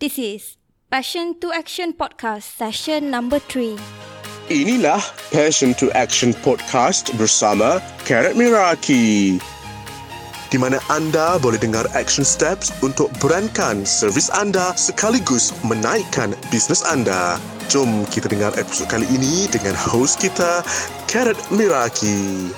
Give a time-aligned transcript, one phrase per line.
[0.00, 0.56] This is
[0.88, 3.76] Passion to Action Podcast session number 3.
[4.48, 4.96] Inilah
[5.28, 9.36] Passion to Action Podcast bersama Karat Miraki.
[10.48, 17.36] Di mana anda boleh dengar action steps untuk berankan servis anda sekaligus menaikkan bisnes anda.
[17.68, 20.64] Jom kita dengar episod kali ini dengan host kita,
[21.12, 22.48] Karat Miraki.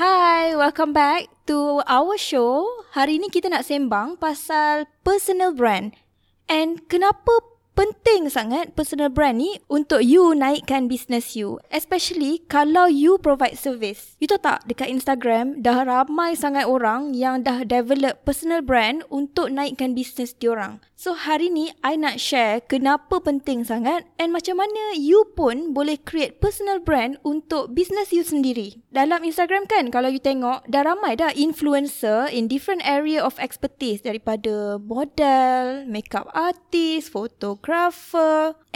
[0.00, 2.64] Hi, welcome back to our show.
[2.96, 6.03] Hari ini kita nak sembang pasal personal brand.
[6.48, 11.58] And kenapa penting sangat personal brand ni untuk you naikkan business you.
[11.74, 14.14] Especially kalau you provide service.
[14.22, 19.50] You tahu tak dekat Instagram dah ramai sangat orang yang dah develop personal brand untuk
[19.50, 20.78] naikkan business diorang.
[20.94, 25.98] So hari ni I nak share kenapa penting sangat and macam mana you pun boleh
[25.98, 28.80] create personal brand untuk business you sendiri.
[28.94, 34.06] Dalam Instagram kan kalau you tengok dah ramai dah influencer in different area of expertise
[34.06, 37.63] daripada model, makeup artist, photographer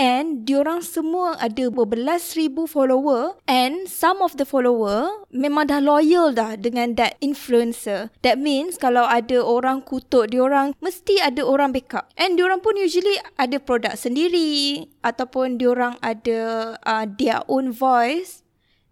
[0.01, 6.33] and diorang semua ada berbelas ribu follower and some of the follower memang dah loyal
[6.33, 8.09] dah dengan that influencer.
[8.25, 12.09] That means kalau ada orang kutuk diorang mesti ada orang backup.
[12.17, 18.41] And diorang pun usually ada produk sendiri ataupun diorang ada uh, their own voice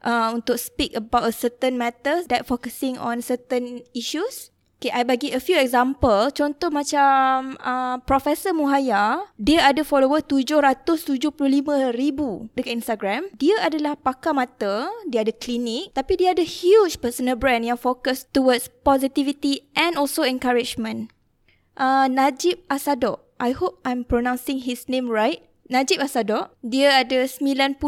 [0.05, 4.53] uh, untuk speak about a certain matters that focusing on certain issues.
[4.77, 6.29] Okay, I bagi a few example.
[6.37, 11.33] Contoh macam uh, Profesor Muhaya, dia ada follower 775
[11.97, 13.25] ribu dekat Instagram.
[13.41, 18.29] Dia adalah pakar mata, dia ada klinik, tapi dia ada huge personal brand yang fokus
[18.37, 21.09] towards positivity and also encouragement.
[21.81, 25.41] Uh, Najib Asadok, I hope I'm pronouncing his name right.
[25.73, 27.81] Najib Asadok, dia ada 90.4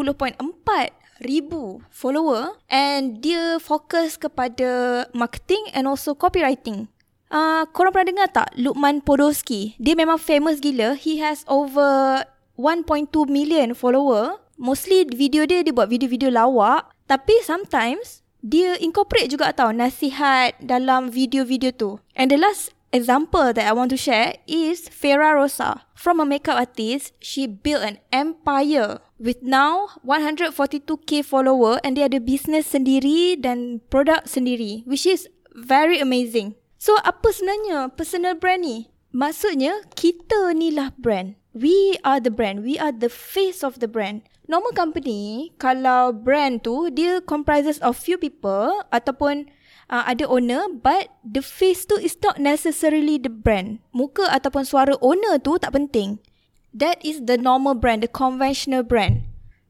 [1.23, 6.87] ribu follower and dia fokus kepada marketing and also copywriting.
[7.29, 9.77] Uh, korang pernah dengar tak Lukman Podolski?
[9.77, 10.97] Dia memang famous gila.
[10.97, 12.25] He has over
[12.57, 14.41] 1.2 million follower.
[14.57, 16.89] Mostly video dia, dia buat video-video lawak.
[17.05, 22.01] Tapi sometimes, dia incorporate juga tau nasihat dalam video-video tu.
[22.17, 25.85] And the last example that I want to share is Farah Rosa.
[25.93, 32.23] From a makeup artist, she built an empire with now 142k follower and dia ada
[32.23, 36.55] business sendiri dan produk sendiri which is very amazing.
[36.79, 38.87] So apa sebenarnya personal brand ni?
[39.11, 41.35] Maksudnya kita ni lah brand.
[41.51, 42.63] We are the brand.
[42.63, 44.23] We are the face of the brand.
[44.47, 49.51] Normal company kalau brand tu dia comprises of few people ataupun
[49.89, 53.81] uh, ada owner but the face tu is not necessarily the brand.
[53.91, 56.21] Muka ataupun suara owner tu tak penting.
[56.69, 59.25] That is the normal brand, the conventional brand.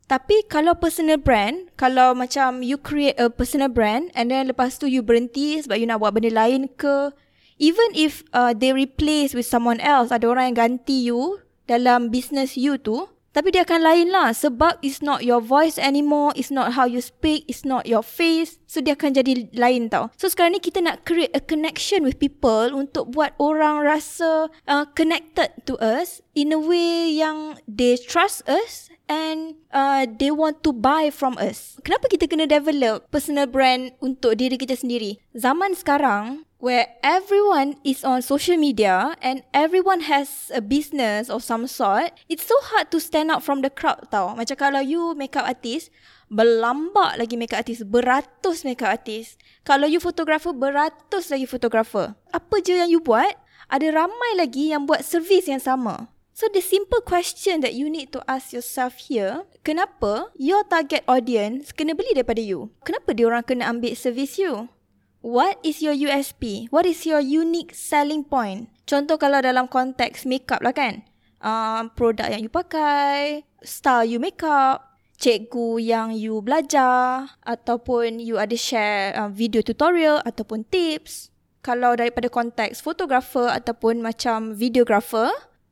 [0.10, 4.90] Tapi kalau personal brand, kalau macam you create a personal brand and then lepas tu
[4.90, 7.14] you berhenti sebab you nak buat benda lain ke,
[7.62, 11.38] even if uh, they replace with someone else, ada orang yang ganti you
[11.70, 16.34] dalam business you tu, tapi dia akan lain lah sebab it's not your voice anymore,
[16.34, 18.58] it's not how you speak, it's not your face.
[18.70, 20.14] So dia akan jadi lain tau.
[20.18, 24.86] So sekarang ni kita nak create a connection with people untuk buat orang rasa uh,
[24.94, 30.72] connected to us in a way yang they trust us and uh, they want to
[30.72, 31.76] buy from us.
[31.84, 35.20] Kenapa kita kena develop personal brand untuk diri kita sendiri?
[35.36, 41.68] Zaman sekarang, where everyone is on social media and everyone has a business of some
[41.68, 44.32] sort, it's so hard to stand out from the crowd tau.
[44.38, 45.92] Macam kalau you makeup artist,
[46.32, 49.36] berlambak lagi makeup artist, beratus makeup artist.
[49.68, 52.16] Kalau you photographer, beratus lagi photographer.
[52.32, 53.36] Apa je yang you buat,
[53.70, 56.08] ada ramai lagi yang buat servis yang sama.
[56.40, 61.76] So the simple question that you need to ask yourself here, kenapa your target audience
[61.76, 62.72] kena beli daripada you?
[62.88, 64.72] Kenapa dia orang kena ambil servis you?
[65.20, 66.72] What is your USP?
[66.72, 68.72] What is your unique selling point?
[68.88, 71.04] Contoh kalau dalam konteks makeup lah kan.
[71.44, 78.56] Uh, produk yang you pakai, style you makeup, cikgu yang you belajar, ataupun you ada
[78.56, 81.36] share uh, video tutorial ataupun tips.
[81.60, 85.28] Kalau daripada konteks fotografer ataupun macam videographer,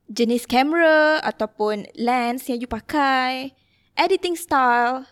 [0.08, 3.52] jenis kamera ataupun lens yang you pakai,
[4.00, 5.08] editing style,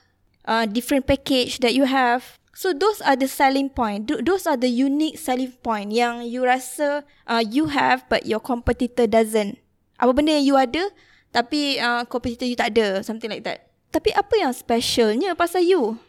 [0.48, 2.40] uh, different package that you have.
[2.56, 4.08] So those are the selling point.
[4.08, 9.04] Those are the unique selling point yang you rasa uh, you have but your competitor
[9.04, 9.60] doesn't.
[10.00, 10.88] Apa benda yang you ada
[11.36, 13.68] tapi uh, competitor you tak ada, something like that.
[13.92, 16.00] Tapi apa yang specialnya pasal you?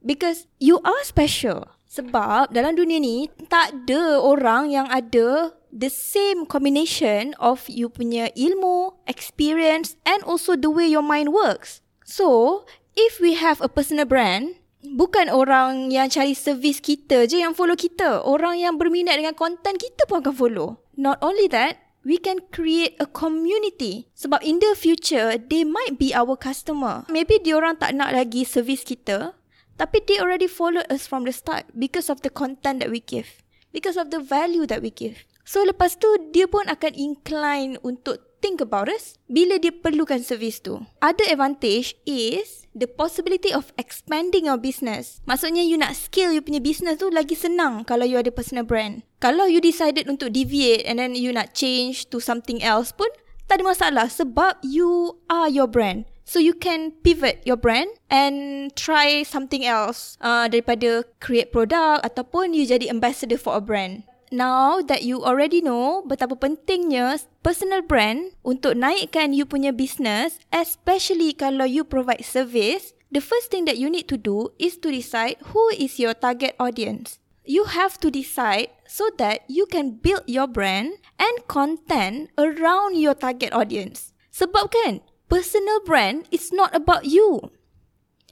[0.00, 1.68] Because you are special.
[1.92, 8.28] Sebab dalam dunia ni tak ada orang yang ada the same combination of you punya
[8.36, 11.80] ilmu, experience and also the way your mind works.
[12.04, 12.62] So,
[12.94, 17.74] if we have a personal brand, bukan orang yang cari servis kita je yang follow
[17.74, 18.20] kita.
[18.22, 20.68] Orang yang berminat dengan konten kita pun akan follow.
[20.94, 24.12] Not only that, we can create a community.
[24.18, 27.08] Sebab in the future, they might be our customer.
[27.08, 29.32] Maybe diorang tak nak lagi service kita,
[29.80, 33.40] tapi they already followed us from the start because of the content that we give.
[33.72, 35.24] Because of the value that we give.
[35.42, 40.58] So lepas tu, dia pun akan incline untuk think about us bila dia perlukan servis
[40.58, 40.82] tu.
[40.98, 45.22] Other advantage is the possibility of expanding your business.
[45.24, 49.06] Maksudnya you nak scale you punya business tu lagi senang kalau you ada personal brand.
[49.22, 53.08] Kalau you decided untuk deviate and then you nak change to something else pun
[53.46, 56.10] tak ada masalah sebab you are your brand.
[56.22, 62.54] So you can pivot your brand and try something else uh, daripada create product ataupun
[62.54, 68.34] you jadi ambassador for a brand now that you already know betapa pentingnya personal brand
[68.42, 73.92] untuk naikkan you punya business, especially kalau you provide service, the first thing that you
[73.92, 77.20] need to do is to decide who is your target audience.
[77.44, 83.14] You have to decide so that you can build your brand and content around your
[83.14, 84.14] target audience.
[84.30, 87.52] Sebab kan, personal brand is not about you.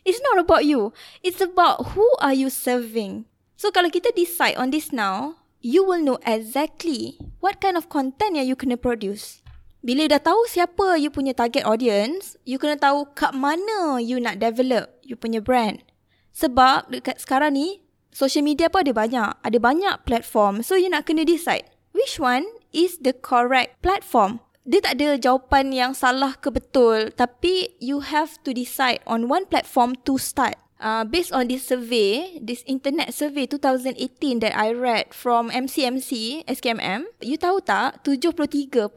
[0.06, 0.94] It's not about you.
[1.20, 3.28] It's about who are you serving.
[3.60, 8.36] So kalau kita decide on this now, you will know exactly what kind of content
[8.36, 9.44] yang you kena produce.
[9.80, 14.36] Bila dah tahu siapa you punya target audience, you kena tahu kat mana you nak
[14.40, 15.80] develop you punya brand.
[16.30, 17.82] Sebab dekat sekarang ni,
[18.14, 19.30] social media pun ada banyak.
[19.42, 20.62] Ada banyak platform.
[20.62, 24.38] So, you nak kena decide which one is the correct platform.
[24.62, 27.10] Dia tak ada jawapan yang salah ke betul.
[27.10, 32.40] Tapi, you have to decide on one platform to start uh, based on this survey,
[32.40, 38.90] this internet survey 2018 that I read from MCMC, SKMM, you tahu tak 73.8%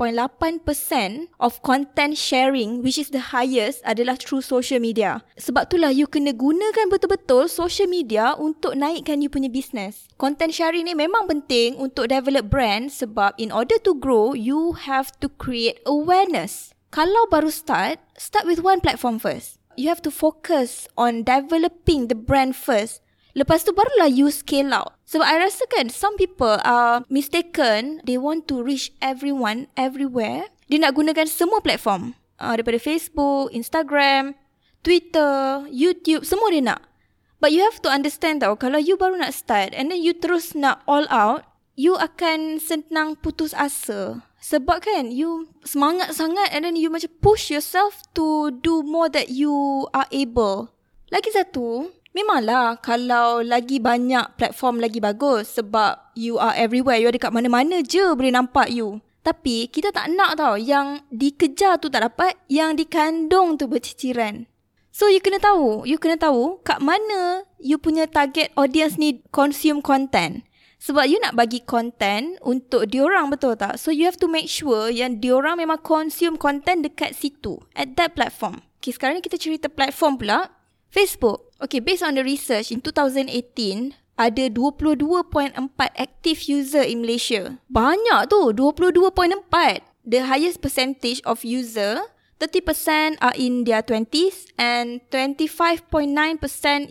[1.37, 5.21] of content sharing which is the highest adalah through social media.
[5.37, 10.07] Sebab itulah you kena gunakan betul-betul social media untuk naikkan you punya business.
[10.17, 15.11] Content sharing ni memang penting untuk develop brand sebab in order to grow, you have
[15.19, 16.71] to create awareness.
[16.93, 22.17] Kalau baru start, start with one platform first you have to focus on developing the
[22.17, 23.01] brand first.
[23.33, 24.93] Lepas tu barulah you scale out.
[25.09, 28.01] Sebab I rasa kan some people are mistaken.
[28.05, 30.53] They want to reach everyone everywhere.
[30.69, 32.13] Dia nak gunakan semua platform.
[32.37, 34.37] Uh, daripada Facebook, Instagram,
[34.85, 36.81] Twitter, YouTube, semua dia nak.
[37.41, 40.55] But you have to understand tau, kalau you baru nak start and then you terus
[40.55, 41.43] nak all out,
[41.75, 44.23] you akan senang putus asa.
[44.43, 49.31] Sebab kan you semangat sangat and then you macam push yourself to do more that
[49.31, 50.67] you are able.
[51.07, 56.99] Lagi satu, memanglah kalau lagi banyak platform lagi bagus sebab you are everywhere.
[56.99, 58.99] You ada kat mana-mana je boleh nampak you.
[59.23, 64.43] Tapi kita tak nak tau yang dikejar tu tak dapat, yang dikandung tu berciciran.
[64.91, 69.79] So you kena tahu, you kena tahu kat mana you punya target audience ni consume
[69.79, 70.43] content.
[70.83, 73.79] Sebab you nak bagi content untuk diorang betul tak?
[73.79, 77.55] So you have to make sure yang diorang memang consume content dekat situ.
[77.71, 78.59] At that platform.
[78.83, 80.51] Okay, sekarang ni kita cerita platform pula.
[80.91, 81.55] Facebook.
[81.63, 85.55] Okay, based on the research in 2018, ada 22.4
[85.95, 87.55] active user in Malaysia.
[87.71, 89.15] Banyak tu, 22.4.
[90.03, 92.03] The highest percentage of user
[92.43, 96.11] 30% are in their 20s and 25.9%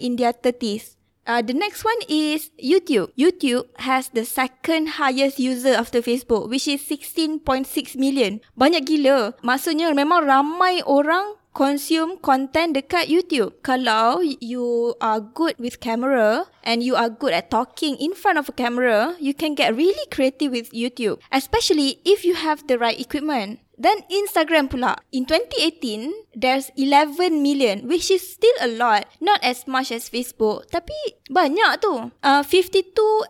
[0.01, 0.97] in their 30s.
[1.27, 3.15] Uh, the next one is YouTube.
[3.15, 8.43] YouTube has the second highest user after Facebook, which is 16.6 million.
[8.59, 9.39] Banyak gila.
[9.47, 13.55] Maksudnya memang ramai orang consume content dekat YouTube.
[13.63, 18.51] Kalau you are good with camera and you are good at talking in front of
[18.51, 21.23] a camera, you can get really creative with YouTube.
[21.31, 23.63] Especially if you have the right equipment.
[23.83, 24.95] Then Instagram pula.
[25.11, 29.11] In 2018, there's 11 million, which is still a lot.
[29.19, 30.95] Not as much as Facebook, tapi
[31.27, 32.15] banyak tu.
[32.23, 33.27] Uh, 52.5%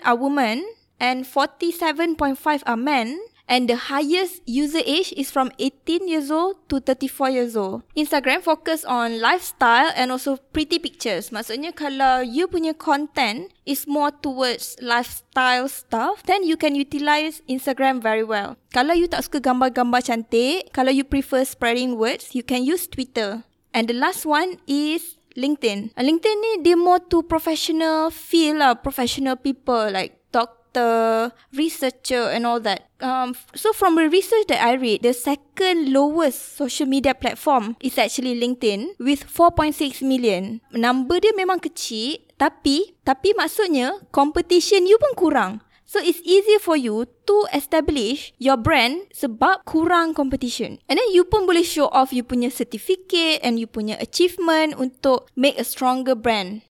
[0.00, 0.64] are women
[0.96, 3.20] and 47.5 are men.
[3.50, 7.82] And the highest user age is from 18 years old to 34 years old.
[7.98, 11.34] Instagram focus on lifestyle and also pretty pictures.
[11.34, 17.98] Maksudnya kalau you punya content is more towards lifestyle stuff, then you can utilize Instagram
[17.98, 18.54] very well.
[18.70, 23.42] Kalau you tak suka gambar-gambar cantik, kalau you prefer spreading words, you can use Twitter.
[23.74, 25.98] And the last one is LinkedIn.
[25.98, 30.19] LinkedIn ni dia more to professional feel lah, professional people like
[30.72, 32.88] doctor, researcher and all that.
[33.00, 37.98] Um, so from the research that I read, the second lowest social media platform is
[37.98, 40.60] actually LinkedIn with 4.6 million.
[40.72, 45.52] Number dia memang kecil, tapi tapi maksudnya competition you pun kurang.
[45.90, 50.78] So it's easier for you to establish your brand sebab kurang competition.
[50.86, 55.26] And then you pun boleh show off you punya certificate and you punya achievement untuk
[55.34, 56.62] make a stronger brand.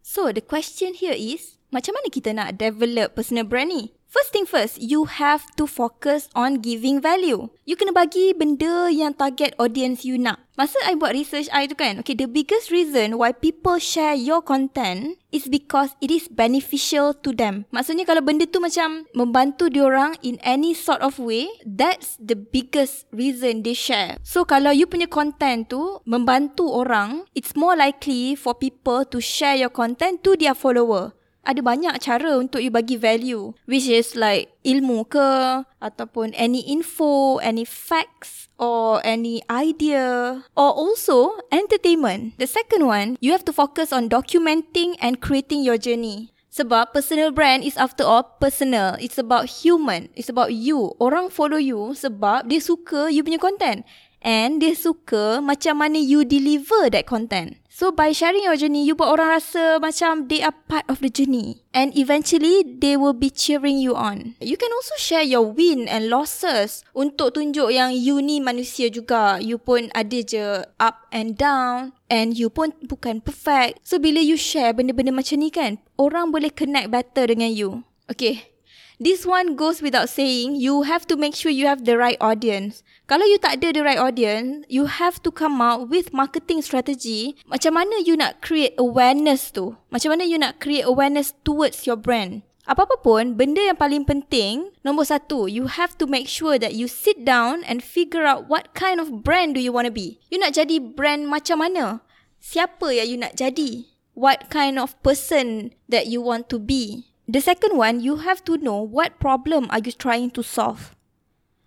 [0.00, 3.96] So the question here is, macam mana kita nak develop personal brand ni?
[4.16, 7.52] First thing first, you have to focus on giving value.
[7.68, 10.40] You kena bagi benda yang target audience you nak.
[10.56, 14.40] Masa I buat research I tu kan, okay, the biggest reason why people share your
[14.40, 17.68] content is because it is beneficial to them.
[17.74, 23.04] Maksudnya kalau benda tu macam membantu diorang in any sort of way, that's the biggest
[23.12, 24.16] reason they share.
[24.24, 29.60] So kalau you punya content tu membantu orang, it's more likely for people to share
[29.60, 31.12] your content to their follower
[31.46, 37.38] ada banyak cara untuk you bagi value which is like ilmu ke ataupun any info
[37.38, 42.34] any facts or any idea or also entertainment.
[42.42, 46.34] The second one you have to focus on documenting and creating your journey.
[46.56, 48.96] Sebab personal brand is after all personal.
[48.96, 50.08] It's about human.
[50.16, 50.96] It's about you.
[50.96, 53.84] Orang follow you sebab dia suka you punya content
[54.26, 58.96] and dia suka macam mana you deliver that content So by sharing your journey, you
[58.96, 61.60] buat orang rasa macam they are part of the journey.
[61.76, 64.32] And eventually, they will be cheering you on.
[64.40, 69.44] You can also share your win and losses untuk tunjuk yang you ni manusia juga.
[69.44, 71.92] You pun ada je up and down.
[72.08, 73.84] And you pun bukan perfect.
[73.84, 77.84] So bila you share benda-benda macam ni kan, orang boleh connect better dengan you.
[78.08, 78.55] Okay,
[78.96, 82.80] This one goes without saying, you have to make sure you have the right audience.
[83.04, 87.36] Kalau you tak ada the right audience, you have to come out with marketing strategy.
[87.44, 89.76] Macam mana you nak create awareness tu?
[89.92, 92.40] Macam mana you nak create awareness towards your brand?
[92.64, 96.88] Apa-apa pun, benda yang paling penting, nombor satu, you have to make sure that you
[96.88, 100.24] sit down and figure out what kind of brand do you want to be.
[100.32, 102.00] You nak jadi brand macam mana?
[102.40, 103.92] Siapa yang you nak jadi?
[104.16, 107.12] What kind of person that you want to be?
[107.26, 110.94] The second one, you have to know what problem are you trying to solve.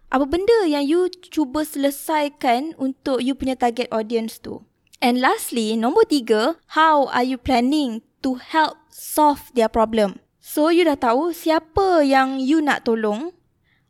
[0.08, 4.64] Apa benda yang you cuba selesaikan untuk you punya target audience tu.
[5.04, 10.24] And lastly, nombor tiga, how are you planning to help solve their problem?
[10.40, 13.36] So, you dah tahu siapa yang you nak tolong,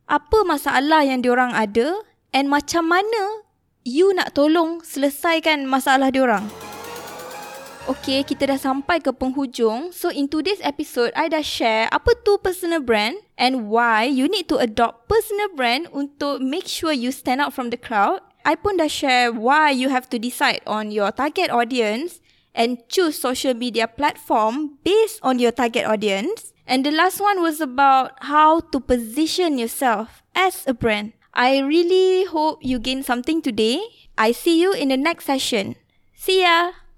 [0.10, 2.02] apa masalah yang diorang ada,
[2.34, 3.46] and macam mana
[3.86, 6.50] you nak tolong selesaikan masalah diorang.
[7.88, 9.96] Okay, kita dah sampai ke penghujung.
[9.96, 14.52] So, in today's episode, I dah share apa tu personal brand and why you need
[14.52, 18.20] to adopt personal brand untuk make sure you stand out from the crowd.
[18.44, 22.20] I pun dah share why you have to decide on your target audience
[22.52, 26.52] and choose social media platform based on your target audience.
[26.70, 31.14] And the last one was about how to position yourself as a brand.
[31.34, 33.82] I really hope you gain something today.
[34.18, 35.80] I see you in the next session.
[36.14, 36.89] See ya!